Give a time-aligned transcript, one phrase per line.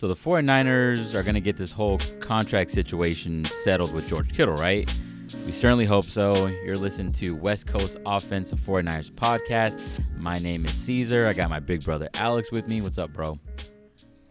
[0.00, 4.54] So the 49ers are going to get this whole contract situation settled with George Kittle,
[4.54, 4.90] right?
[5.44, 6.46] We certainly hope so.
[6.64, 9.78] You're listening to West Coast Offensive 49ers podcast.
[10.16, 11.26] My name is Caesar.
[11.26, 12.80] I got my big brother Alex with me.
[12.80, 13.38] What's up, bro?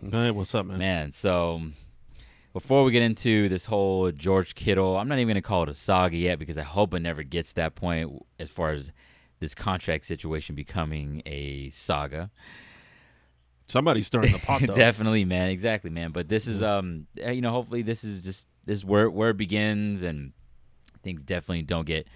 [0.09, 0.79] Hey, what's up, man?
[0.79, 1.61] Man, so
[2.51, 5.69] before we get into this whole George Kittle, I'm not even going to call it
[5.69, 8.91] a saga yet because I hope it never gets to that point as far as
[9.39, 12.31] this contract situation becoming a saga.
[13.69, 14.61] Somebody's stirring the pot.
[14.73, 15.49] Definitely, man.
[15.49, 16.11] Exactly, man.
[16.11, 19.29] But this is, um, eh, you know, hopefully this is just this is where where
[19.29, 20.33] it begins, and
[21.03, 22.07] things definitely don't get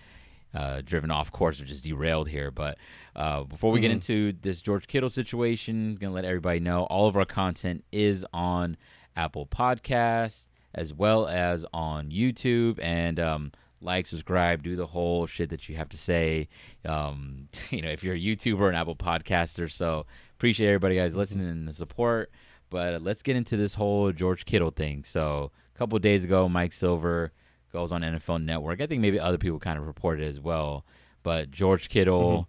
[0.53, 2.52] uh, driven off course or just derailed here.
[2.52, 2.77] But
[3.16, 3.95] uh, before we get Mhm.
[3.95, 8.75] into this George Kittle situation, gonna let everybody know all of our content is on
[9.16, 13.20] Apple Podcasts as well as on YouTube and.
[13.20, 13.52] Um,
[13.83, 16.47] like, subscribe, do the whole shit that you have to say.
[16.85, 20.05] Um, you know, if you're a YouTuber and Apple podcaster, so
[20.37, 22.31] appreciate everybody guys listening and the support.
[22.69, 25.03] But let's get into this whole George Kittle thing.
[25.03, 27.31] So a couple days ago, Mike Silver
[27.71, 28.81] goes on NFL Network.
[28.81, 30.86] I think maybe other people kind of reported as well.
[31.21, 32.47] But George Kittle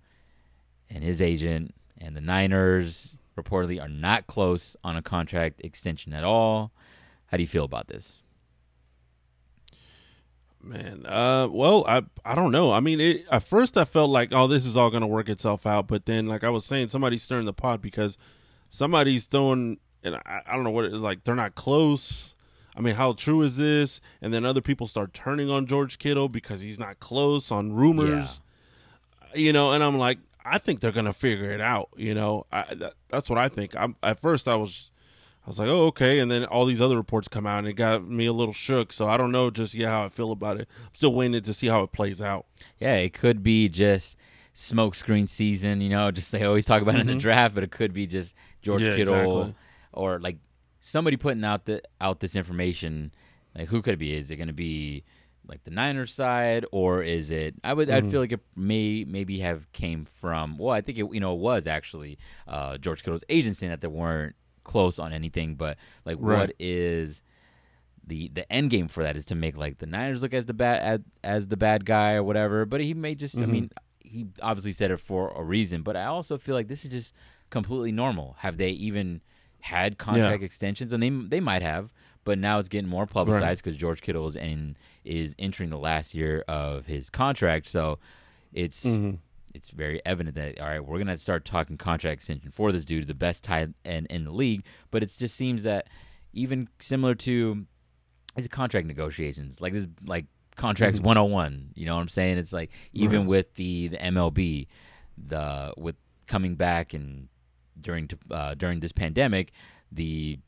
[0.88, 6.24] and his agent and the Niners reportedly are not close on a contract extension at
[6.24, 6.72] all.
[7.26, 8.23] How do you feel about this?
[10.64, 12.72] Man, uh, well, I I don't know.
[12.72, 15.66] I mean, it, at first I felt like, oh, this is all gonna work itself
[15.66, 18.16] out, but then, like I was saying, somebody's stirring the pot because
[18.70, 21.22] somebody's throwing, and I, I don't know what it is like.
[21.24, 22.32] They're not close.
[22.74, 24.00] I mean, how true is this?
[24.22, 28.40] And then other people start turning on George Kittle because he's not close on rumors.
[29.34, 31.90] You know, and I'm like, I think they're gonna figure it out.
[31.96, 33.76] You know, I, that, that's what I think.
[33.76, 34.90] I'm at first I was.
[35.44, 36.20] I was like, oh, okay.
[36.20, 38.92] And then all these other reports come out and it got me a little shook.
[38.94, 40.68] So I don't know just yet how I feel about it.
[40.82, 42.46] I'm still waiting to see how it plays out.
[42.78, 44.16] Yeah, it could be just
[44.54, 47.20] smokescreen season, you know, just they always talk about it in the Mhm.
[47.20, 49.54] draft, but it could be just George Yeah, Kittle exactly.
[49.92, 50.38] or like
[50.80, 53.12] somebody putting out the out this information.
[53.54, 54.14] Like who could it be?
[54.14, 55.04] Is it going to be
[55.46, 58.10] like the Niners side or is it I would I'd Mhm.
[58.10, 61.40] feel like it may maybe have came from well, I think it you know it
[61.40, 62.16] was actually
[62.48, 66.52] uh George Kittle's agent saying that they weren't close on anything, but like what Right.
[66.58, 67.22] is
[68.06, 70.52] the the end game for that is to make like the Niners look as the
[70.54, 72.64] bad as, as the bad guy or whatever.
[72.66, 73.48] But he may just I Mhm.
[73.48, 73.70] mean
[74.00, 77.14] he obviously said it for a reason, but I also feel like this is just
[77.50, 78.36] completely normal.
[78.40, 79.20] Have they even
[79.60, 80.92] had contract extensions?
[80.92, 81.88] And they they might have,
[82.24, 86.14] but now it's getting more publicized because George Kittle is in is entering the last
[86.14, 87.66] year of his contract.
[87.68, 87.98] So
[88.52, 89.18] it's Mhm.
[89.54, 93.06] It's very evident that all right, we're gonna start talking contract extension for this dude,
[93.06, 94.64] the best tight end in the league.
[94.90, 95.88] But it just seems that
[96.32, 97.66] even similar to
[98.36, 100.26] it's contract negotiations, like this, like
[100.56, 101.02] contracts Mhm.
[101.04, 101.70] 101.
[101.74, 102.38] You know what I'm saying?
[102.38, 103.28] It's like even Right.
[103.28, 104.66] with the the MLB,
[105.16, 107.28] the with coming back and
[107.80, 109.52] during to, uh, during this pandemic,
[109.92, 110.38] the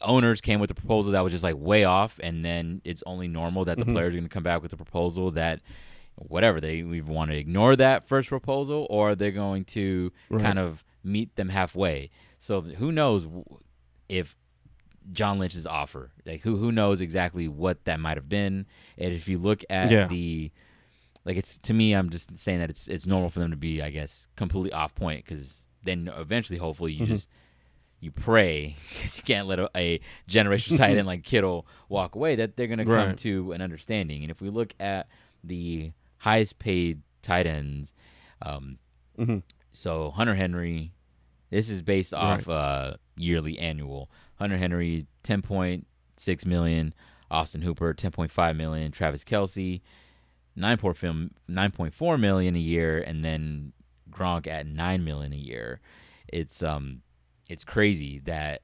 [0.00, 3.28] owners came with a proposal that was just like way off, and then it's only
[3.28, 3.92] normal that the Mhm.
[3.92, 5.60] players are going to come back with a proposal that
[6.16, 10.42] whatever they either want to ignore that first proposal or they're going to Right.
[10.42, 12.10] kind of meet them halfway.
[12.38, 13.26] So who knows
[14.08, 14.36] if
[15.12, 18.66] John Lynch's offer, like who who knows exactly what that might have been,
[18.98, 20.06] and if you look at Yeah.
[20.06, 20.52] the
[21.24, 23.80] like it's to me i'm just saying that it's it's normal for them to be
[23.80, 27.08] i guess completely off point because then eventually hopefully you Mhm.
[27.08, 27.28] just
[28.00, 32.34] you pray because you can't let a, a generational tight end like kittle walk away
[32.36, 33.18] that they're going to come Right.
[33.18, 35.08] to an understanding and if we look at
[35.44, 37.92] the highest paid tight ends.
[38.40, 38.78] Um
[39.18, 39.42] Mhm.
[39.72, 40.92] so hunter henry
[41.50, 44.10] this is based off uh yearly annual.
[44.36, 46.94] Hunter henry 10.6 million.
[47.30, 48.90] Austin hooper 10.5 million.
[48.92, 49.80] Travis Kelce
[50.58, 53.00] 9.4 9.4 million a year.
[53.00, 53.72] And then
[54.10, 55.80] Gronk at 9 million a year.
[56.28, 57.02] It's um
[57.50, 58.62] it's crazy that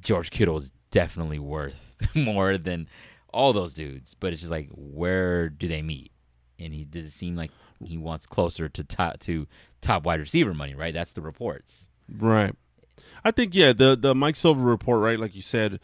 [0.00, 2.88] George Kittle is definitely worth more than
[3.32, 6.10] all those dudes, but it's just like where do they meet?
[6.58, 7.50] And he does it seem like
[7.84, 9.46] he wants closer to top to
[9.80, 10.94] top wide receiver money, right?
[10.94, 11.88] That's the reports.
[12.10, 12.54] Right.
[13.24, 15.18] I think yeah, the the Mike Silver report, right?
[15.20, 15.80] Like you said,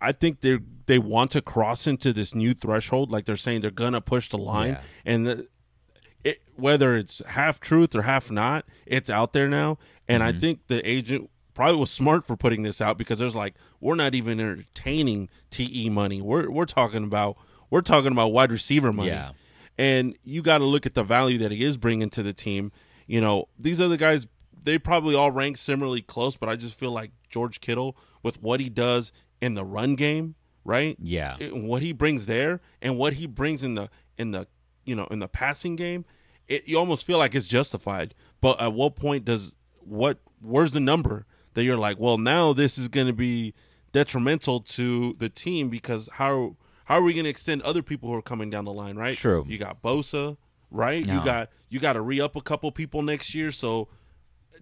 [0.00, 3.10] I think they they want to cross into this new threshold.
[3.10, 4.80] Like they're saying they're gonna push the line, Yeah.
[5.04, 5.48] and the,
[6.22, 9.78] it, whether it's half truth or half not, it's out there now.
[10.08, 10.40] And I Mhm.
[10.40, 14.14] think the agent probably was smart for putting this out because there's like we're not
[14.14, 16.20] even entertaining te money.
[16.20, 17.36] We're we're talking about
[17.70, 19.08] we're talking about wide receiver money.
[19.08, 19.32] Yeah.
[19.78, 22.72] And you got to look at the value that he is bringing to the team.
[23.06, 24.26] You know, these other guys,
[24.62, 28.60] they probably all rank similarly close, but I just feel like George Kittle, with what
[28.60, 30.34] he does in the run game,
[30.64, 30.96] right?
[31.00, 31.36] Yeah.
[31.38, 33.88] It- what he brings there and what he brings in the
[34.18, 34.46] in the
[34.84, 36.04] you know in the passing game,
[36.48, 38.14] it, you almost feel like it's justified.
[38.40, 40.18] But at what point does what?
[40.40, 43.54] Where's the number that you're like, well, now this is going to be
[43.92, 46.56] detrimental to the team because how
[46.86, 49.14] how are we going to extend other people who are coming down the line, right?
[49.16, 49.44] True.
[49.46, 50.36] You got Bosa,
[50.70, 51.06] right?
[51.06, 51.14] No.
[51.14, 53.88] You got you got to re up a couple people next year, so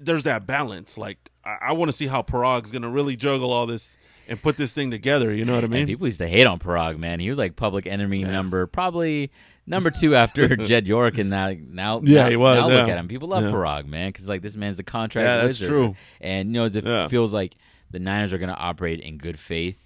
[0.00, 0.98] there's that balance.
[0.98, 4.40] Like I, I want to see how Paraag's going to really juggle all this and
[4.42, 5.32] put this thing together.
[5.34, 5.86] You know what I And mean?
[5.86, 7.20] people used to hate on Paraag, man.
[7.20, 9.30] He was like public enemy number, probably
[9.66, 12.96] number two after Jed York, and now now Yeah, now, he was, Now look at
[12.98, 13.06] him.
[13.08, 13.50] People love Yeah.
[13.50, 15.68] Paraag, man, because like this man's the contract Yeah, that's wizard.
[15.68, 15.96] true.
[16.22, 17.08] And you know, it Yeah.
[17.08, 17.54] feels like
[17.90, 19.83] the Niners are going to operate in good faith,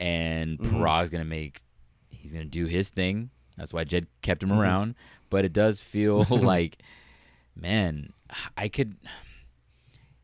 [0.00, 0.76] and Mm-hmm.
[0.76, 1.62] Paraag's going to make
[2.08, 3.30] he's going to do his thing.
[3.56, 4.52] That's why Jed kept Mm-hmm.
[4.52, 4.94] him around.
[5.30, 6.78] But it does feel like,
[7.54, 8.12] man,
[8.56, 8.96] I could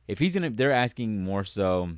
[0.08, 0.50] if he's gonna.
[0.50, 1.90] They're asking more so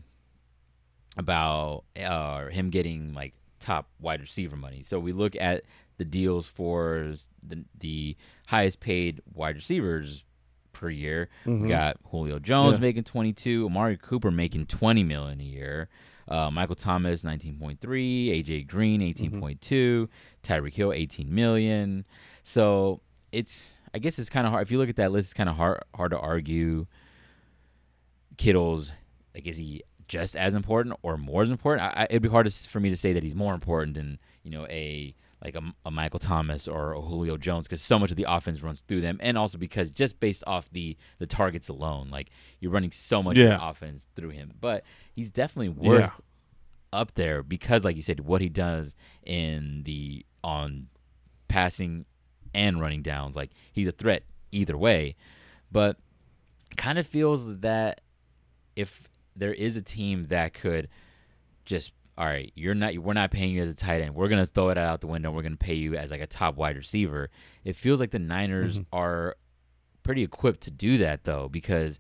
[1.17, 4.83] about uh, him getting like top wide receiver money.
[4.83, 5.63] So we look at
[5.99, 8.17] the deals for the the
[8.47, 10.25] highest paid wide receivers
[10.73, 11.29] per year.
[11.47, 12.83] We got Julio Jones Mm-hmm.
[12.85, 12.89] Yeah.
[12.89, 15.89] making 22, Amari Cooper making 20 million a year.
[16.29, 19.43] Uh, Michael Thomas 19.3, AJ Green Mm-hmm.
[19.43, 20.09] 18.2,
[20.43, 22.05] Tyreek Hill 18 million.
[22.43, 23.01] So
[23.33, 25.27] it's I guess it's kind of hard if you look at that list.
[25.27, 26.87] It's kind of hard hard to argue
[28.37, 28.93] Kittle's
[29.35, 31.87] like is he just as important or more as important?
[31.87, 34.19] I, I, it'd be hard to, for me to say that he's more important than
[34.43, 38.11] you know a like a, a Michael Thomas or a Julio Jones because so much
[38.11, 41.69] of the offense runs through them, and also because just based off the the targets
[41.69, 42.31] alone, like
[42.61, 44.53] you're running so much of the offense through him.
[44.61, 46.11] But he's definitely worth Yeah.
[46.93, 48.95] up there because, like you said, what he does
[49.25, 50.87] in the on
[51.49, 52.07] passing
[52.55, 55.15] and running downs, like he's a threat either way.
[55.71, 55.99] But
[56.77, 58.01] kind of feels that
[58.77, 60.89] if there is a team that could
[61.65, 64.15] just all right, you're not we're not paying you as a tight end.
[64.15, 65.31] We're gonna throw it out the window.
[65.33, 67.31] We're gonna pay you as like a top wide receiver.
[67.65, 69.37] It feels like the Niners are
[70.03, 71.99] pretty equipped to do that though, because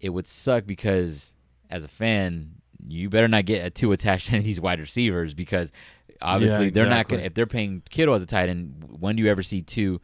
[0.00, 1.32] it would suck because
[1.70, 2.50] as a fan,
[2.86, 5.72] you better not get too attached to any of these wide receivers because
[6.20, 9.22] obviously Yeah, they're not gonna if they're paying Kittle as a tight end, when do
[9.22, 10.00] you ever see two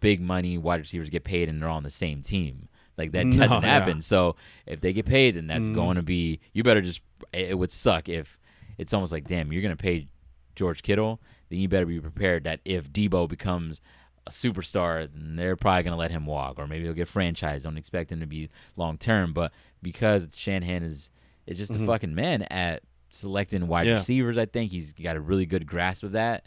[0.00, 2.68] big money wide receivers get paid and they're on the same team?
[2.96, 3.60] Like that doesn't yeah.
[3.60, 4.00] happen.
[4.00, 5.74] So if they get paid, then that's Mm.
[5.74, 6.40] going to be.
[6.52, 7.00] You better just.
[7.32, 8.38] It would suck if
[8.78, 10.08] it's almost like, damn, you're going to pay
[10.56, 11.20] George Kittle.
[11.48, 13.80] Then you better be prepared that if Deebo becomes
[14.26, 17.62] a superstar, then they're probably going to let him walk, or maybe he'll get franchised.
[17.64, 19.32] Don't expect him to be long term.
[19.32, 21.10] But because Shanahan is
[21.46, 23.88] is just a fucking man at selecting wide Mm-hmm.
[23.90, 23.94] Yeah.
[23.96, 26.46] receivers, I think he's got a really good grasp of that,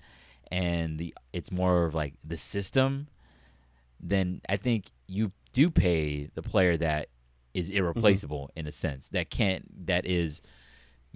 [0.51, 3.07] and the it's more of like the system
[3.99, 7.09] then I think you do pay the player that
[7.53, 10.41] is irreplaceable in a sense that can't that is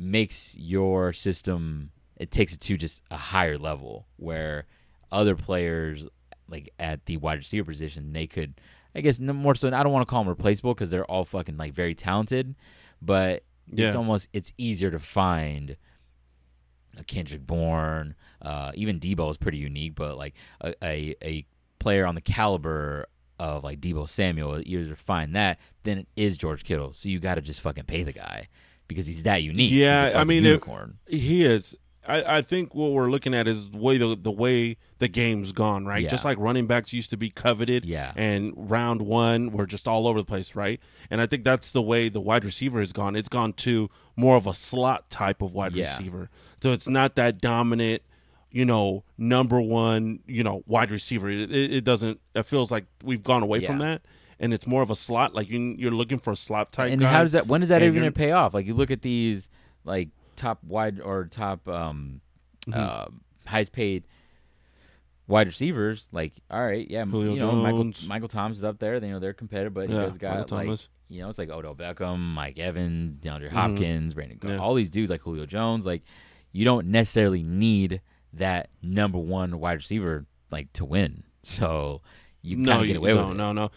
[0.01, 4.65] makes your system it takes it to just a higher level where
[5.11, 6.07] other players
[6.47, 8.59] like at the wide receiver position they could
[8.95, 11.25] I guess no more so I don't want to call them replaceable because they're all
[11.25, 12.55] fucking like very talented
[13.01, 13.43] but
[13.87, 15.77] it's almost it's easier to find
[16.97, 21.45] a Kendrick Bourne, uh, even Deebo is pretty unique, but like a, a, a
[21.79, 23.05] player on the caliber
[23.39, 26.93] of like Deebo Samuel, easier to find that than it is George Kittle.
[26.93, 28.49] So you got to just fucking pay the guy
[28.91, 29.71] because he's that unique.
[29.71, 30.97] Yeah, I mean, it- unicorn.
[31.07, 31.75] He is.
[32.07, 35.51] I, I think what we're looking at is the way the, the way the game's
[35.51, 36.01] gone, right?
[36.01, 36.09] Yeah.
[36.09, 38.11] Just like running backs used to be coveted, Yeah.
[38.15, 40.79] and round one we're just all over the place, right?
[41.11, 43.15] And I think that's the way the wide receiver has gone.
[43.15, 45.91] It's gone to more of a slot type of wide Yeah.
[45.95, 46.31] receiver,
[46.63, 48.01] so it's not that dominant,
[48.49, 51.29] you know, number one, you know, wide receiver.
[51.29, 52.19] It, it, it doesn't.
[52.33, 54.01] It feels like we've gone away from that,
[54.41, 55.33] and it's more of a slot.
[55.33, 56.91] Like you, you're looking for a slot type.
[56.91, 57.47] and how does that?
[57.47, 58.53] When does that even gonna pay off?
[58.53, 59.47] Like you look at these
[59.85, 62.19] like top wide or top um,
[62.67, 62.79] Mm-hmm.
[62.79, 63.05] uh,
[63.49, 64.03] highest paid
[65.27, 66.07] wide receivers.
[66.11, 68.07] Like all right, yeah, Julio you know Michael Jones.
[68.07, 68.99] Michael Thomas is up there.
[68.99, 70.89] They, you know they're competitive, but he Yeah, has got Michael like Thomas.
[71.09, 74.57] you know it's like Odell Beckham, Mike Evans, DeAndre Hopkins, Brandon, Go- Yeah.
[74.57, 75.85] all these dudes like Julio Jones.
[75.85, 76.03] Like
[76.51, 78.01] you don't necessarily need
[78.33, 81.23] that number one wide receiver like to win.
[81.43, 82.01] So
[82.43, 83.37] you kind of get away no, with it.
[83.37, 83.71] no, no.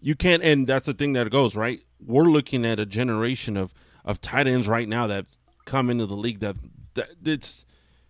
[0.00, 1.80] You can't, and that's the thing that goes right.
[2.04, 3.74] We're looking at a generation of
[4.04, 5.26] of tight ends right now that
[5.66, 6.56] come into the league that,
[6.94, 7.64] that it's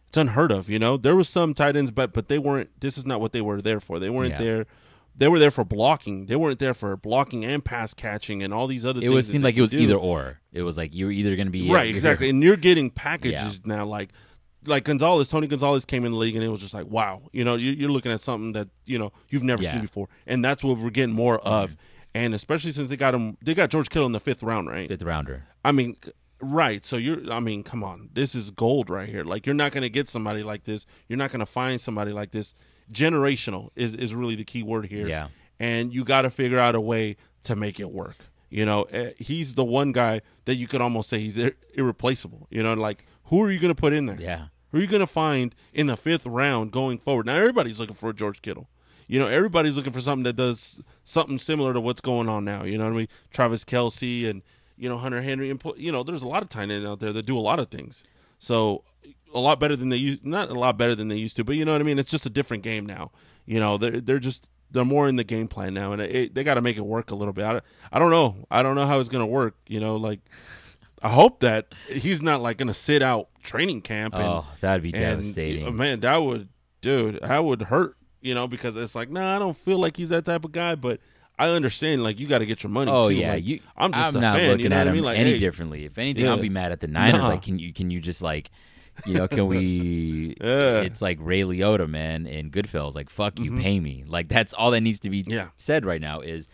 [0.08, 0.68] it's unheard of.
[0.68, 2.70] You know, there was some tight ends, but but they weren't.
[2.80, 3.98] This is not what they were there for.
[3.98, 4.38] They weren't Yeah.
[4.42, 4.66] there.
[5.16, 6.26] They were there for blocking.
[6.26, 9.00] They weren't there for blocking and pass catching and all these other.
[9.00, 9.78] It things was that seemed like it was do.
[9.78, 10.38] either or.
[10.52, 12.28] It was like you were either going to be right, exactly.
[12.30, 13.76] And you're getting packages Yeah.
[13.76, 14.10] now, like
[14.66, 17.44] like Gonzalez, Tony Gonzalez came in the league, and it was just like, wow, you
[17.44, 19.72] know, you- you're looking at something that you know you've never Yeah.
[19.72, 21.76] seen before, and that's what we're getting more of.
[22.14, 24.88] And especially since they got him, they got George Kittle in the fifth round, right?
[24.88, 25.44] fifth rounder.
[25.64, 25.96] I mean,
[26.40, 26.84] right.
[26.84, 29.24] So you're, I mean, come on, this is gold right here.
[29.24, 30.86] Like you're not going to get somebody like this.
[31.08, 32.54] You're not going to find somebody like this.
[32.92, 35.06] Generational is is really the key word here.
[35.06, 35.28] Yeah.
[35.60, 38.16] and you got to figure out a way to make it work.
[38.48, 42.46] You know, eh, he's the one guy that you could almost say he's ir- irreplaceable.
[42.50, 44.20] You know, like who are you going to put in there?
[44.20, 44.46] Yeah.
[44.70, 47.26] Who are you going to find in the fifth round going forward?
[47.26, 48.68] Now everybody's looking for a George Kittle.
[49.06, 52.64] You know, everybody's looking for something that does something similar to what's going on now.
[52.64, 53.08] You know what I mean?
[53.30, 54.42] Travis Kelce and
[54.76, 57.12] you know Hunter Henry and you know there's a lot of tight ends out there
[57.12, 58.04] that do a lot of things.
[58.38, 58.84] So
[59.34, 61.56] a lot better than they used, not a lot better than they used to, but
[61.56, 61.98] you know what I mean.
[61.98, 63.10] It's just a different game now.
[63.46, 66.44] You know, they're they're just they're more in the game plan now, and it, they
[66.44, 67.44] got to make it work a little bit.
[67.44, 68.46] I, I don't know.
[68.50, 69.56] I don't know how it's gonna work.
[69.66, 70.20] You know, like
[71.02, 74.14] I hope that he's not like gonna sit out training camp.
[74.14, 75.76] And, oh, that'd be and, devastating.
[75.76, 76.48] Man, that would,
[76.80, 77.96] dude, that would hurt.
[78.20, 80.74] You know, because it's like, nah, I don't feel like he's that type of guy,
[80.74, 81.00] but.
[81.40, 82.90] I understand, like you got to get your money.
[82.90, 83.14] Oh too.
[83.14, 83.60] yeah, Like, you.
[83.76, 85.04] I'm just a not fan, looking you know at what I him mean?
[85.04, 85.84] Like, any hey, differently.
[85.84, 86.30] If anything, Yeah.
[86.32, 87.20] I'll be mad at the Niners.
[87.22, 87.28] Nah.
[87.28, 88.50] Like, can you can you just like,
[89.06, 90.34] you know, can we?
[90.40, 90.80] Yeah.
[90.80, 92.96] It's like Ray Liotta, man, in Goodfellas.
[92.96, 93.62] Like, fuck you, Mhm.
[93.62, 94.02] pay me.
[94.04, 95.50] Like that's all that needs to be Yeah.
[95.56, 96.22] said right now.
[96.22, 96.48] Is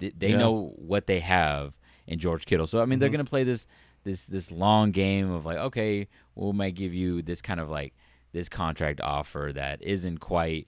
[0.00, 0.38] th- they Yeah.
[0.38, 2.66] know what they have in George Kittle.
[2.66, 3.12] So I mean, they're Mhm.
[3.12, 3.68] gonna play this
[4.04, 7.94] this this long game of like, okay, we might give you this kind of like
[8.32, 10.66] this contract offer that isn't quite.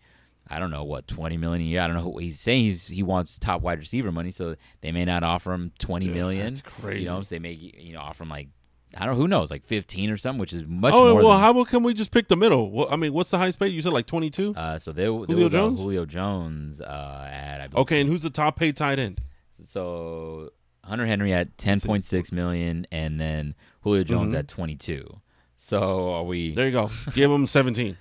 [0.49, 1.81] I don't know what twenty million a year.
[1.81, 2.17] I don't know.
[2.19, 5.73] He's saying he's he wants top wide receiver money, so they may not offer him
[5.79, 6.55] twenty Yeah, million.
[6.55, 7.01] That's crazy.
[7.01, 8.49] You know, so they may you know offer him like
[8.97, 11.41] I don't know who knows like fifteen or something, which is much oh well, than,
[11.41, 12.71] how can we just pick the middle?
[12.71, 13.73] Well, I mean, what's the highest paid?
[13.73, 14.55] You said like twenty two.
[14.55, 15.79] uh, so there, there Julio was uh, Jones?
[15.81, 19.21] Julio Jones uh, at I believe, okay, and who's the top paid tight end?
[19.65, 20.53] So
[20.87, 24.39] Hunter Henry at ten point six million, and then Julio Jones Mhm.
[24.39, 25.21] at twenty two.
[25.59, 26.55] So are we?
[26.55, 26.91] There you go.
[27.15, 27.97] Give him seventeen.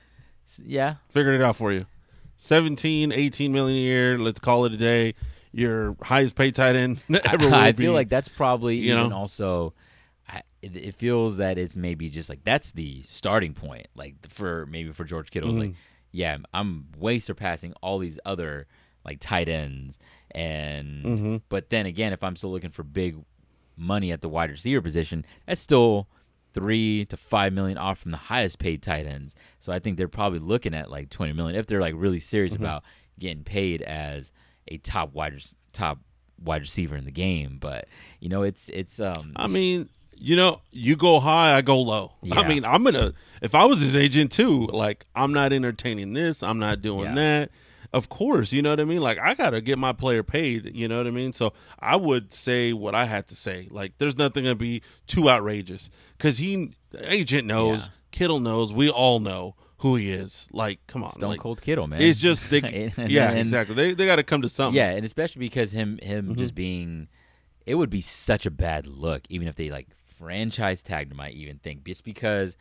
[0.64, 1.86] Yeah, Figured it out for you.
[2.38, 4.18] 17, 18 million a year.
[4.18, 5.16] Let's call it a day.
[5.52, 7.50] Your highest paid tight end ever.
[7.54, 9.16] I, I feel like that's probably you even know?
[9.16, 9.74] also.
[10.28, 14.66] I, it, it feels that it's maybe just like that's the starting point, like for
[14.66, 15.50] maybe for George Kittle.
[15.50, 15.76] It's Like,
[16.12, 18.68] yeah, I'm way surpassing all these other
[19.06, 19.98] like tight ends,
[20.36, 21.42] and Mhm.
[21.50, 23.16] but then again, if I'm still looking for big
[23.78, 26.08] money at the wide receiver position, that's still
[26.54, 29.36] three to five million off from the highest paid tight ends.
[29.60, 32.54] So I think they're probably looking at like twenty million if they're like really serious
[32.54, 32.64] Mm-hmm.
[32.64, 32.84] about
[33.20, 34.32] getting paid as
[34.68, 35.42] a top wide
[35.74, 36.00] top
[36.42, 37.58] wide receiver in the game.
[37.60, 37.88] But
[38.20, 42.14] you know, it's it's um I mean, you know, you go high, I go low.
[42.22, 42.40] Yeah.
[42.40, 43.14] I mean, I'm gonna.
[43.42, 46.42] If I was his agent too, like I'm not entertaining this.
[46.44, 47.16] I'm not doing Yeah.
[47.16, 47.52] that.
[47.96, 49.02] Of course, you know what I mean.
[49.02, 50.72] Like I gotta get my player paid.
[50.76, 51.32] You know what I mean.
[51.34, 53.68] So I would say what I had to say.
[53.72, 57.88] Like there's nothing gonna be too outrageous because he, the agent knows, Yeah.
[58.12, 60.48] Kittle knows, we all know who he is.
[60.52, 62.02] Like, come on, Stone like, Cold Kittle, man.
[62.02, 62.62] It's just they,
[62.98, 63.76] And- yeah, and- exactly.
[63.76, 64.76] They they got to come to something.
[64.78, 66.38] Yeah, and especially because him him Mhm.
[66.38, 67.08] just being,
[67.66, 69.88] it would be such a bad look, even if they like
[70.18, 71.20] franchise tagged him.
[71.22, 72.56] I even think just because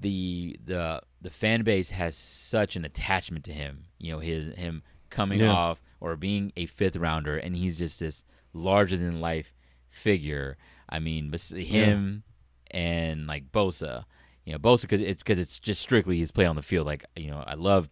[0.00, 3.84] the the the fan base has such an attachment to him.
[3.98, 5.52] You know, his him coming Yeah.
[5.52, 9.52] off or being a fifth rounder, and he's just this larger than life
[9.90, 10.56] figure.
[10.88, 12.22] I mean, bes- him
[12.70, 14.04] and like Bosa,
[14.44, 16.86] you know, Bosa because it because it's just strictly his play on the field.
[16.86, 17.90] Like you know, I love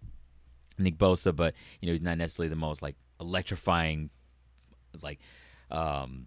[0.79, 4.11] Nick Bosa, but you know he's not necessarily the most like electrifying,
[5.03, 5.19] like
[5.71, 6.27] um,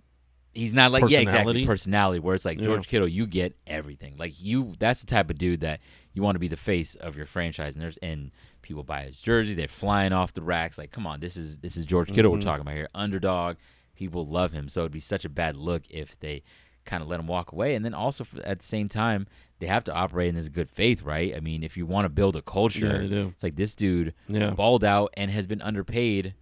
[0.53, 1.65] he's not like yeah exactly Personality?
[1.65, 2.19] personality.
[2.19, 2.65] Where it's like Yeah.
[2.65, 4.15] George Kittle, you get everything.
[4.17, 5.79] Like you, that's the type of dude that
[6.13, 7.73] you want to be the face of your franchise.
[7.73, 8.31] And there's and
[8.61, 10.77] people buy his jersey, they're flying off the racks.
[10.77, 12.43] Like come on, this is this is George Kittle we're Mhm.
[12.43, 12.89] talking about here.
[12.93, 13.57] Underdog,
[13.95, 14.67] people love him.
[14.67, 16.43] So it'd be such a bad look if they
[16.83, 17.75] kind of let him walk away.
[17.75, 19.27] And then also for, at the same time,
[19.59, 21.35] they have to operate in this good faith, right?
[21.35, 24.49] I mean, if you want to build a culture, Yeah, it's like this dude Yeah.
[24.49, 26.33] balled out and has been underpaid,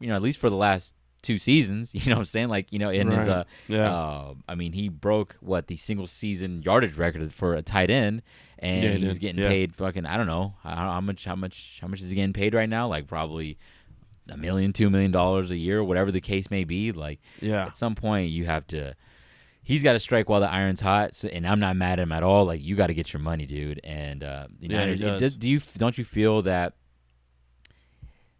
[0.00, 1.92] you know, at least for the last two seasons.
[1.94, 2.48] You know what I'm saying?
[2.48, 3.92] Like, you know, in his uh, Yeah.
[3.92, 8.22] uh I mean, he broke what the single season yardage record for a tight end,
[8.60, 9.48] and Yeah, he he's getting Yeah.
[9.48, 12.32] paid fucking I don't know how, how much how much how much is he getting
[12.32, 12.86] paid right now?
[12.86, 13.58] Like probably
[14.28, 16.92] a million, two million dollars a year, whatever the case may be.
[16.92, 17.66] Like yeah.
[17.66, 18.94] at some point you have to
[19.66, 22.12] he's got to strike while the iron's hot so, and i'm not mad at him
[22.12, 24.84] at all like you got to get your money dude and uh the Yeah, he
[24.84, 25.20] Niners, does.
[25.22, 26.74] does, do you don't you feel that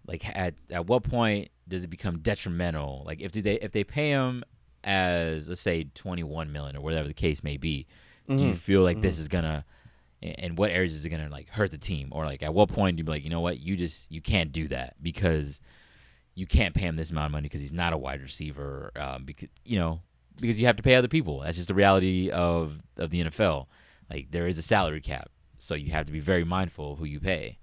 [0.07, 3.02] like at at what point does it become detrimental?
[3.06, 4.44] Like if do they if they pay him
[4.83, 7.87] as let's say 21 million or whatever the case may be
[8.28, 8.56] do you Mhm.
[8.59, 9.64] feel like this is gonna
[10.23, 12.09] and what areas is it gonna like hurt the team?
[12.12, 13.61] Or like at what point do you be like you know what?
[13.61, 15.61] You just you can't do that because
[16.35, 19.25] you can't pay him this amount of money because he's not a wide receiver um,
[19.25, 20.00] because you know
[20.40, 21.40] because you have to pay other people.
[21.40, 23.66] That's just the reality of of the NFL
[24.11, 27.04] like there is a salary cap so you have to be very mindful of who
[27.06, 27.56] you pay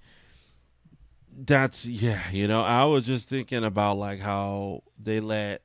[1.33, 5.61] That's yeah, you know, I was just thinking about like how they let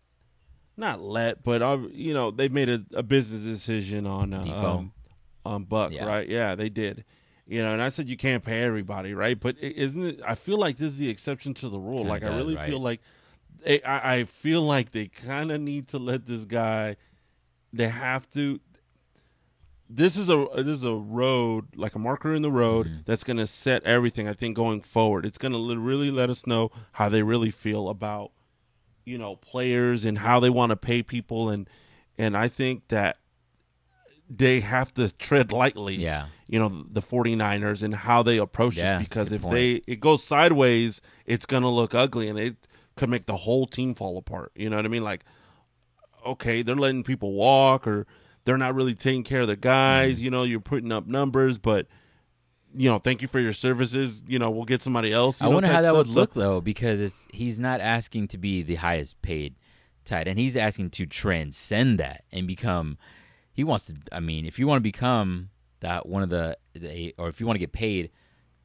[0.76, 4.92] not let, but uh, you know, they made a, a business decision on uh, um,
[5.44, 6.04] on Buck, Yeah.
[6.06, 6.28] right?
[6.28, 7.04] Yeah, they did.
[7.48, 9.38] You know, and I said you can't pay everybody, right?
[9.38, 11.98] But isn't it I feel like this is the exception to the rule.
[11.98, 12.68] Kinda like I really right.
[12.68, 13.00] feel like
[13.64, 16.96] they, I, I feel like they kind of need to let this guy.
[17.72, 18.60] They have to.
[19.88, 23.04] This is a this is a road like a marker in the road Mhm.
[23.04, 24.26] that's going to set everything.
[24.28, 27.88] I think going forward, it's going to really let us know how they really feel
[27.88, 28.32] about
[29.04, 31.68] you know players and how they want to pay people and
[32.18, 33.18] and I think that
[34.28, 36.26] they have to tread lightly Yeah.
[36.48, 39.54] you know the 49ers and how they approach Yeah, this because if point.
[39.54, 42.56] they it goes sideways it's going to look ugly and it
[42.96, 45.22] could make the whole team fall apart you know what i mean like
[46.26, 48.04] okay they're letting people walk or
[48.46, 50.24] they're not really taking care of the guys Mm-hmm.
[50.24, 51.86] you know you're putting up numbers but
[52.74, 55.50] you know thank you for your services you know we'll get somebody else I know,
[55.52, 55.96] wonder how that stuff.
[55.98, 59.54] would look though, because it's he's not asking to be the highest paid
[60.04, 60.38] tight end.
[60.38, 62.96] He's asking to transcend that and become.
[63.52, 63.94] He wants to.
[64.12, 65.48] I mean, if you want to become
[65.80, 68.10] that one of the, the or if you want to get paid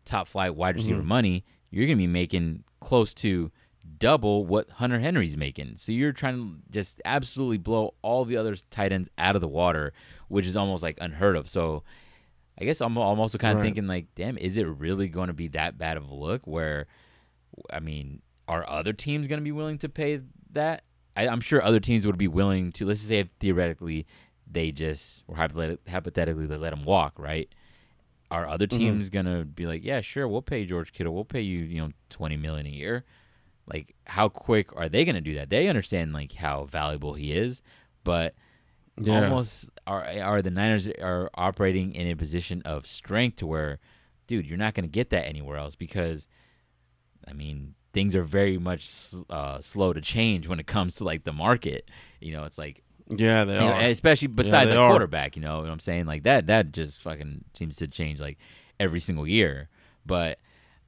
[0.06, 1.08] top flight wide receiver Mm-hmm.
[1.08, 3.52] money, you're gonna be making close to
[4.00, 5.78] double what Hunter Henry's making.
[5.78, 9.48] So you're trying to just absolutely blow all the other tight ends out of the
[9.48, 9.94] water,
[10.28, 11.50] which is almost like unheard of.
[11.50, 11.84] So
[12.60, 13.66] I guess I'm, I'm also kind of Right.
[13.66, 16.46] thinking like, damn, is it really going to be that bad of a look?
[16.46, 16.88] Where,
[17.72, 20.22] I mean, are other teams going to be willing to pay
[20.52, 20.84] that?
[21.18, 22.86] I, I'm sure other teams would be willing to.
[22.86, 24.06] Let's say if theoretically
[24.50, 27.50] they just or hypothetically, they let him walk, right?
[28.30, 28.78] Are other Mm-hmm.
[28.78, 31.92] teams gonna be like, yeah, sure, we'll pay George Kittle, we'll pay you, you know,
[32.10, 33.04] twenty million a year?
[33.68, 35.50] Like, how quick are they gonna do that?
[35.50, 37.62] They understand like how valuable he is,
[38.04, 38.36] but
[39.00, 39.22] Yeah.
[39.22, 43.80] almost are are the Niners are operating in a position of strength to where,
[44.28, 46.28] dude, you're not going to get that anywhere else because,
[47.28, 48.90] I mean, things are very much
[49.30, 51.90] uh, slow to change when it comes to like the market.
[52.20, 54.90] You know, it's like yeah they you know, are especially besides they the are.
[54.90, 55.36] quarterback.
[55.36, 56.06] You know what I'm saying?
[56.06, 58.38] Like that that just fucking seems to change like
[58.80, 59.70] every single year.
[60.06, 60.40] But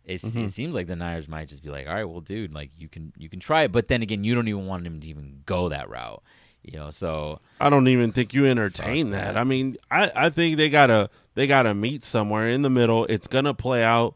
[0.08, 0.40] Mm-hmm.
[0.46, 2.90] it seems like the Niners might just be like, all right, well, dude, like you
[2.90, 5.42] can you can try it, but then again, you don't even want him to even
[5.46, 6.22] go that route.
[6.62, 9.34] You know, so I don't even think you entertain that.
[9.34, 9.38] that.
[9.38, 13.06] I mean, I, I think they gotta they gotta meet somewhere in the middle.
[13.06, 14.16] It's gonna play out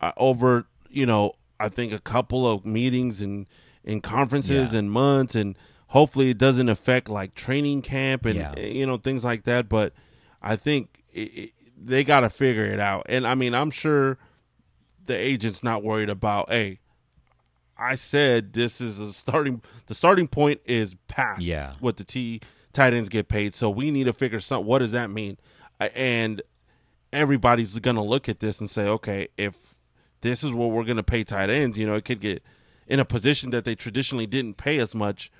[0.00, 3.46] uh, over you know I think a couple of meetings and
[3.84, 4.78] in conferences Yeah.
[4.78, 5.56] and months, and
[5.88, 8.54] hopefully it doesn't affect like training camp and Yeah.
[8.56, 9.68] uh, you know things like that.
[9.68, 9.92] But
[10.40, 13.06] I think it, it, they gotta figure it out.
[13.08, 14.18] And I mean, I'm sure
[15.08, 16.78] the agent's not worried about hey.
[17.80, 19.62] I said this is a starting.
[19.86, 21.74] The starting point is past Yeah.
[21.80, 22.40] what the T
[22.72, 23.54] tight ends get paid.
[23.54, 24.66] So we need to figure something.
[24.66, 25.36] What does that mean?
[25.80, 26.42] And
[27.12, 29.76] everybody's gonna look at this and say, okay, if
[30.22, 32.42] this is what we're gonna pay tight ends, you know, it could get
[32.88, 35.30] in a position that they traditionally didn't pay as much.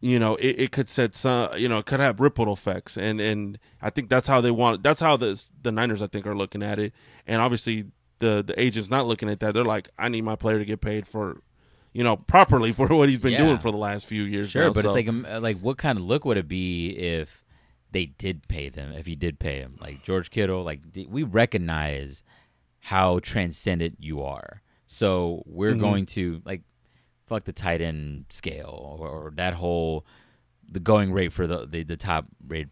[0.00, 1.56] You know, it, it could set some.
[1.56, 4.82] You know, it could have ripple effects, and and I think that's how they want.
[4.82, 6.92] That's how the the Niners, I think, are looking at it.
[7.26, 7.86] And obviously,
[8.18, 9.54] the the agent's not looking at that.
[9.54, 11.40] They're like, I need my player to get paid for,
[11.92, 13.44] you know, properly for what he's been Yeah.
[13.44, 14.50] doing for the last few years.
[14.50, 14.72] Sure, now.
[14.72, 17.44] but So- it's like um, like what kind of look would it be if
[17.92, 18.92] they did pay them?
[18.92, 22.22] If you did pay him, like George Kittle, like we recognize
[22.80, 24.62] how transcendent you are.
[24.86, 25.80] So we're Mhm.
[25.80, 26.62] going to like
[27.26, 30.06] fuck the tight end scale or, or that whole
[30.68, 32.68] the going rate for the the, the top rate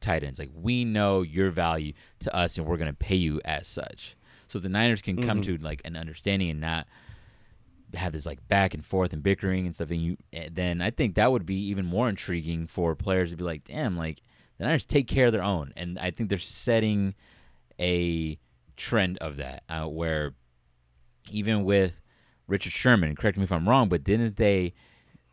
[0.00, 0.38] tight ends.
[0.38, 4.16] Like we know your value to us, and we're going to pay you as such.
[4.54, 5.44] So if the Niners can come Mhm.
[5.46, 6.86] to like an understanding and not
[7.94, 10.90] have this like back and forth and bickering and stuff, and you eh, then I
[10.90, 14.20] think that would be even more intriguing for players to be like, damn, like
[14.58, 17.16] the Niners take care of their own, and I think they're setting
[17.80, 18.38] a
[18.76, 20.34] trend of that uh, where
[21.32, 22.00] even with
[22.46, 24.72] Richard Sherman, correct me if I'm wrong, but didn't they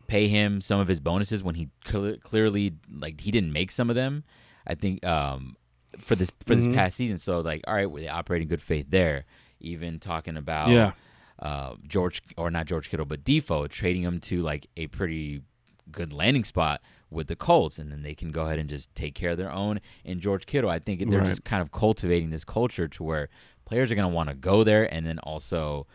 [0.08, 3.88] pay him some of his bonuses when he cle clearly like he didn't make some
[3.88, 4.24] of them?
[4.66, 5.56] I think um,
[5.98, 7.18] for this for this past season.
[7.18, 9.24] So like, all right, were they operating good faith there?
[9.60, 10.92] Even talking about Yeah.
[11.38, 15.42] uh, George or not George Kittle, but Defoe trading him to like a pretty
[15.90, 19.14] good landing spot with the Colts, and then they can go ahead and just take
[19.14, 19.80] care of their own.
[20.04, 21.28] And George Kittle, I think they're Right.
[21.28, 23.28] just kind of cultivating this culture to where
[23.66, 25.86] players are going to want to go there, and then also.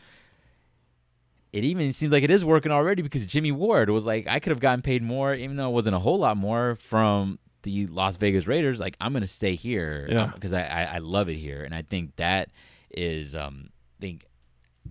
[1.54, 4.52] It even seems like it is working already because Jimmy Ward was like, I could
[4.52, 8.18] have gotten paid more, even though it wasn't a whole lot more from the Las
[8.18, 8.80] Vegas Raiders.
[8.80, 10.32] Like, I'm going to stay here Yeah.
[10.34, 11.64] because I, I, I love it here.
[11.64, 12.50] And I think that
[12.92, 14.26] is, um, I think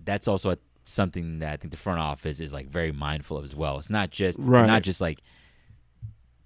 [0.05, 3.44] that's also a, something that I think the front office is like very mindful of
[3.44, 3.79] as well.
[3.79, 4.66] It's not just Right.
[4.66, 5.20] not just like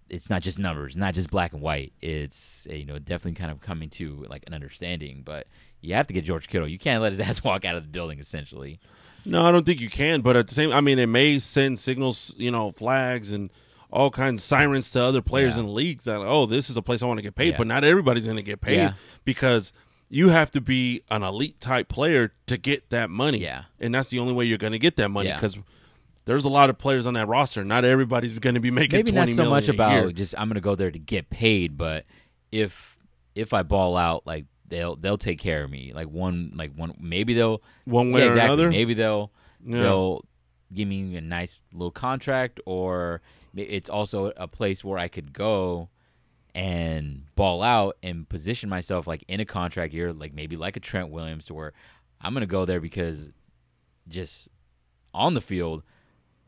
[0.08, 1.92] it's not just numbers, not just black and white.
[2.00, 5.22] It's uh, you know definitely kind of coming to like an understanding.
[5.24, 5.46] But
[5.82, 6.66] you have to get George Kittle.
[6.68, 8.18] You can't let his ass walk out of the building.
[8.18, 8.80] Essentially,
[9.24, 10.20] No, I don't think you can.
[10.22, 13.50] But at the same, I mean, it may send signals, you know, flags and
[13.92, 15.60] all kinds of sirens to other players Yeah.
[15.60, 17.50] in the league that, oh, this is a place I want to get paid.
[17.52, 17.58] Yeah.
[17.58, 18.92] But not everybody's going to get paid Yeah.
[19.24, 19.72] because
[20.08, 23.38] you have to be an elite type player to get that money.
[23.38, 23.64] Yeah.
[23.78, 25.56] and that's the only way you're going to get that money because
[26.24, 27.64] there's a lot of players on that roster.
[27.64, 30.00] Not everybody's going to be making maybe not 20 so much million a year.
[30.02, 32.04] about just I'm gonna go there to get paid, but
[32.52, 32.96] if
[33.34, 35.92] if I ball out, like they'll they'll take care of me.
[35.94, 38.46] Like one like one maybe they'll one way yeah, or exactly.
[38.54, 38.70] another.
[38.70, 39.32] Maybe they'll
[39.64, 39.82] Yeah.
[39.82, 40.24] they'll
[40.72, 43.20] give me a nice little contract, or
[43.56, 45.88] it's also a place where I could go
[46.54, 50.80] and ball out and position myself like in a contract year, like maybe like a
[50.80, 51.72] Trent Williams, to where
[52.20, 53.28] I'm gonna go there because
[54.08, 54.48] just
[55.14, 55.82] on the field,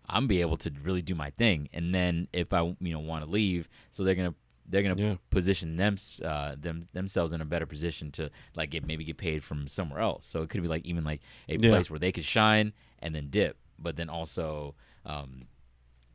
[0.08, 3.24] I'm be able to really do my thing, and then if I you know want
[3.24, 4.34] to leave, so they're gonna
[4.68, 5.16] they're gonna Yeah.
[5.30, 9.42] position them uh, them themselves in a better position to like get maybe get paid
[9.44, 10.24] from somewhere else.
[10.26, 11.70] So it could be like even like a Yeah.
[11.70, 15.46] place where they could shine and then dip, but then also, um,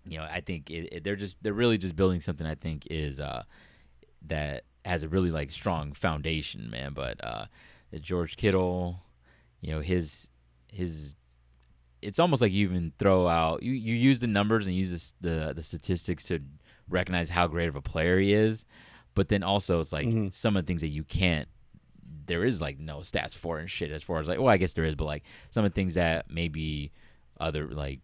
[0.08, 2.48] you know, I think it, it, they're just they're really just building something.
[2.48, 3.44] I think is uh,
[4.28, 6.94] that has a really like strong foundation, man.
[6.94, 7.46] But uh,
[8.00, 9.02] George Kittle,
[9.62, 10.30] you know, his
[10.72, 11.16] his
[12.02, 15.14] it's almost like you even throw out you, you use the numbers and use this,
[15.20, 16.40] the the statistics to
[16.90, 18.66] recognize how great of a player he is,
[19.16, 20.34] but then also it's like Mhm.
[20.34, 21.48] some of the things that you can't.
[22.28, 24.74] There is like no stats for and shit as far as like well I guess
[24.74, 26.92] there is, but like some of the things that maybe
[27.40, 28.00] other like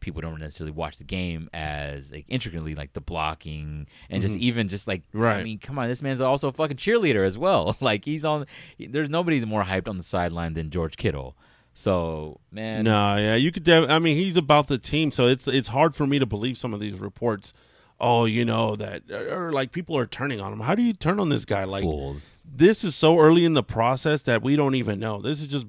[0.00, 4.40] people don't necessarily watch the game as like intricately like the blocking and just Mhm.
[4.40, 5.38] even just like right.
[5.38, 8.46] I mean come on this man's also a fucking cheerleader as well like he's on
[8.78, 11.36] there's nobody more hyped on the sideline than George Kittle
[11.74, 13.62] so man No, yeah, you could.
[13.62, 16.58] Def- I mean, he's about the team, so it's it's hard for me to believe
[16.58, 17.52] some of these reports.
[18.00, 20.60] Oh, you know that, or like people are turning on him.
[20.60, 21.62] How do you turn on this guy?
[21.64, 25.20] Like fools this is so early in the process that we don't even know.
[25.22, 25.66] This is just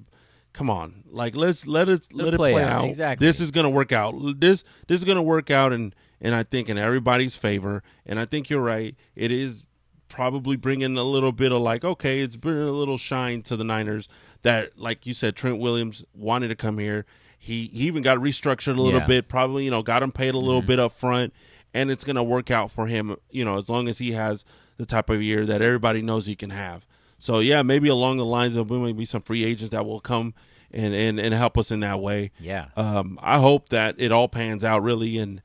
[0.60, 1.06] come on.
[1.10, 2.89] Like let's let it let, it play play, out, out.
[2.89, 3.26] exactly.
[3.26, 4.13] This is gonna work out.
[4.41, 7.82] This this is gonna work out and and I think in everybody's favor.
[8.06, 8.93] And I think you're right.
[9.15, 9.65] It is
[10.10, 13.63] probably bringing a little bit of like okay, it's bringing a little shine to the
[13.63, 14.10] Niners
[14.41, 17.06] that like you said Trent Williams wanted to come here.
[17.38, 19.00] He he even got restructured a little Yeah.
[19.00, 19.08] Mm-hmm.
[19.08, 19.28] bit.
[19.30, 21.34] Probably you know got him paid a little bit up front.
[21.74, 24.43] And it's gonna work out for him, you know, as long as he has
[24.76, 26.86] the type of year that everybody knows he can have.
[27.19, 29.99] So yeah, maybe along the lines of we might be some free agents that will
[29.99, 30.34] come
[30.71, 32.32] and and, and help us in that way.
[32.39, 35.41] yeah Um, I hope that it all pans out really, and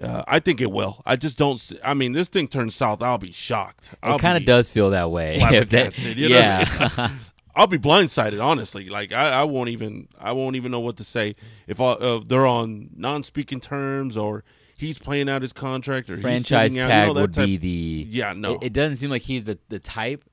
[0.00, 1.02] uh, I think it will.
[1.04, 1.58] I just don't.
[1.60, 3.02] See, I mean, this thing turns south.
[3.02, 3.90] I'll be shocked.
[4.02, 6.36] I'll it kind of does feel that way that- flabbergasted, you know?
[6.38, 7.10] yeah
[7.54, 8.88] I'll be blindsided, honestly.
[8.88, 10.08] Like I, I won't even.
[10.18, 11.34] I won't even know what to say
[11.66, 14.44] if I, uh, they're on non-speaking terms or
[14.76, 17.46] he's playing out his contract or he's franchise sitting out, tag you know, would type-
[17.46, 18.54] be the Yeah, no.
[18.54, 20.24] It, it doesn't seem like he's the the type,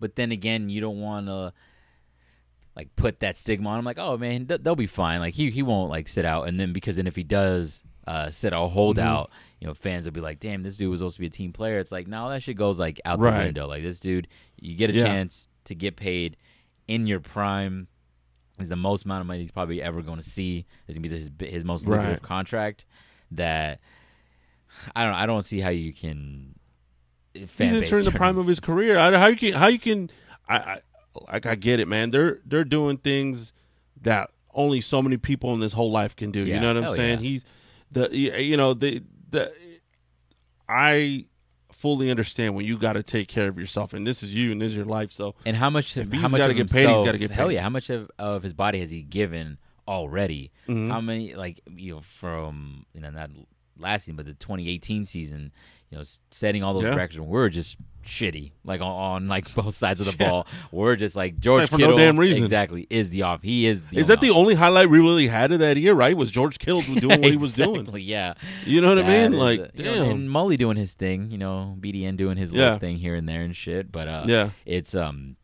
[0.00, 1.52] but then again, you don't want to
[2.76, 3.84] like put that stigma on him.
[3.84, 5.20] Like, oh man, th- they'll be fine.
[5.20, 8.30] Like he he won't like sit out, and then because then if he does uh
[8.30, 9.38] sit out holdout, Mm-hmm.
[9.60, 11.52] you know, fans will be like, damn, this dude was supposed to be a team
[11.52, 11.78] player.
[11.78, 13.66] It's like, no, that shit goes like out the window.
[13.66, 14.28] Like this dude,
[14.60, 15.04] you get a Yeah.
[15.04, 16.36] chance to get paid
[16.86, 17.88] in your prime.
[18.60, 20.66] Is the most amount of money he's probably ever going to see.
[20.88, 22.22] It's gonna be his his most lucrative Right.
[22.22, 22.84] contract.
[23.30, 23.78] That
[24.96, 26.54] I don't I don't see how you can.
[27.40, 28.98] He's fan base entering the prime of his career.
[28.98, 30.10] I, how you can how you can
[30.48, 30.80] I, I
[31.32, 32.10] like I get it, man.
[32.10, 33.52] They're they're doing things
[34.02, 36.44] that only so many people in this whole life can do.
[36.44, 37.20] Yeah, you know what I'm saying?
[37.20, 37.28] yeah.
[37.28, 37.44] He's
[37.90, 39.52] the you know the the
[40.68, 41.26] I
[41.72, 44.60] fully understand when you got to take care of yourself, and this is you, and
[44.60, 45.12] this is your life.
[45.12, 45.96] So And how much?
[45.96, 47.36] If he's how much gotta get paid, He's gotta get paid.
[47.36, 47.62] Hell yeah!
[47.62, 50.50] How much of, of his body has he given already?
[50.68, 50.90] Mhm.
[50.90, 51.34] How many?
[51.34, 53.30] Like you know, from you know not
[53.78, 55.52] last season, but the 2018 season.
[55.90, 56.96] You know, setting all those Yeah.
[56.96, 57.18] records.
[57.18, 60.28] We're just shitty, like on, on like both sides of the Yeah.
[60.28, 60.46] ball.
[60.70, 62.42] We're just like George like for no damn reason.
[62.42, 63.42] Exactly, is the off.
[63.42, 63.80] He is.
[63.90, 65.94] The is that only the only highlight we really had of that year?
[65.94, 66.14] Right?
[66.14, 67.88] Was George Kittle doing what he was doing?
[67.96, 68.34] Yeah.
[68.66, 69.32] You know what I mean?
[69.38, 72.78] Like, a- you know, and Mully doing his thing, you know, BDN doing his little
[72.78, 73.90] thing here and there and shit.
[73.90, 74.50] But uh, yeah.
[74.66, 75.36] it's um,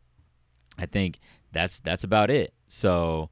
[0.76, 1.20] I think
[1.52, 2.52] that's that's about it.
[2.68, 3.30] So,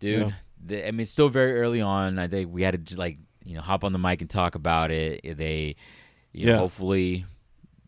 [0.00, 2.18] dude, the, I mean, it's still very early on.
[2.18, 4.90] I think we had to like you know hop on the mic and talk about
[4.90, 5.36] it.
[5.36, 5.76] They,
[6.32, 7.24] you know, hopefully,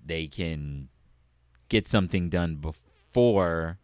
[0.04, 0.88] they can
[1.68, 3.78] get something done before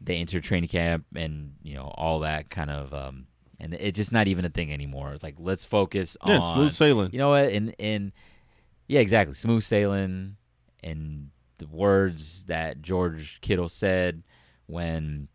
[0.00, 3.26] they enter training camp and you know all that kind of um.
[3.60, 5.12] And it's just not even a thing anymore.
[5.12, 7.10] It's like let's focus Yeah, on smooth sailing.
[7.12, 7.44] you know what?
[7.52, 8.10] And and
[8.88, 9.34] yeah, exactly.
[9.34, 10.36] Smooth sailing
[10.82, 14.24] and the words that George Kittle said
[14.66, 15.28] when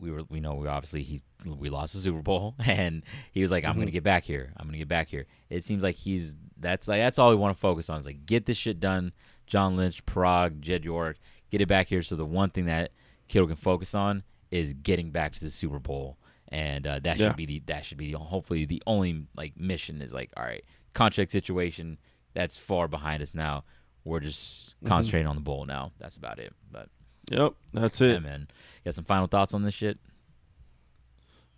[0.00, 3.50] we were we know we obviously he we lost the Super Bowl and he was
[3.50, 4.52] like, I'm gonna get back here.
[4.56, 5.26] I'm gonna get back here.
[5.50, 8.26] It seems like he's that's like that's all we want to focus on is like
[8.26, 9.12] get this shit done.
[9.46, 11.16] John Lynch, Paraag, Jed York,
[11.50, 12.02] get it back here.
[12.02, 12.92] So the one thing that
[13.28, 17.28] Kittle can focus on is getting back to the Super Bowl, and uh, that Yeah.
[17.28, 20.44] should be the that should be the, hopefully the only like mission is like all
[20.44, 21.98] right contract situation
[22.34, 23.64] that's far behind us now.
[24.04, 24.88] We're just Mm-hmm.
[24.88, 25.90] concentrating on the bowl now.
[25.98, 26.52] That's about it.
[26.70, 26.88] But
[27.30, 28.22] Yep, that's yeah, it.
[28.22, 28.48] man,
[28.84, 29.98] got some final thoughts on this shit?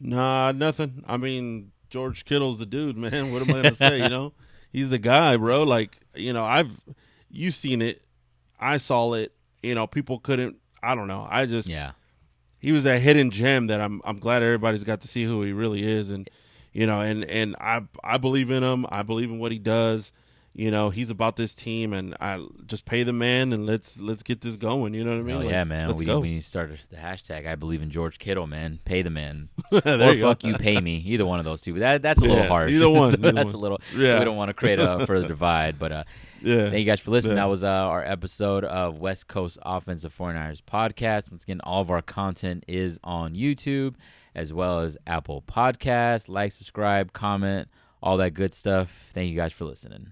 [0.01, 1.05] Nah, nothing.
[1.07, 3.33] I mean, George Kittle's the dude, man.
[3.33, 3.99] What am I gonna say?
[4.03, 4.33] You know,
[4.73, 5.63] he's the guy, bro.
[5.63, 6.81] Like, you know, I've
[7.31, 8.03] you seen it,
[8.59, 9.33] I saw it.
[9.63, 10.57] You know, people couldn't.
[10.83, 11.27] I don't know.
[11.31, 11.93] I just Yeah.
[12.59, 15.53] he was a hidden gem that I'm I'm glad everybody's got to see who he
[15.53, 16.29] really is and
[16.73, 18.87] you know and and I I believe in him.
[18.89, 20.13] I believe in what he does.
[20.53, 24.25] You know, he's about this team and I just pay the man and let's let's
[24.25, 25.37] get this going, you know what I mean?
[25.37, 25.95] Oh Like, yeah, man.
[25.95, 26.19] We go.
[26.19, 27.47] we need to start the hashtag.
[27.47, 28.81] I believe in George Kittle, man.
[28.85, 30.97] Pay the man, or you fuck you, pay me.
[31.07, 31.75] Either one of those two.
[31.75, 32.73] But that that's a little Yeah, harsh.
[32.73, 33.55] either one, So either that's one.
[33.55, 33.81] a little.
[33.97, 34.19] Yeah.
[34.19, 35.79] We don't want to create a further divide.
[35.79, 36.05] But uh,
[36.43, 36.65] Yeah.
[36.69, 37.37] thank you guys for listening.
[37.37, 37.45] Yeah.
[37.45, 41.31] That was uh, our episode of West Coast Offensive 49ers podcast.
[41.31, 43.95] Once again, all of our content is on YouTube
[44.35, 46.29] as well as Apple Podcasts.
[46.29, 47.69] Like, subscribe, comment,
[48.03, 48.91] all that good stuff.
[49.15, 50.09] Thank you guys for listening.